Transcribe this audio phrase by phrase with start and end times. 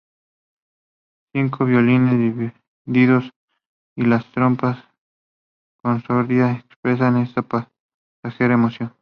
[1.31, 2.17] Cinco violines
[2.83, 3.31] divididos
[3.95, 4.83] y las trompas
[5.83, 8.91] con sordina expresan esta pasajera emoción.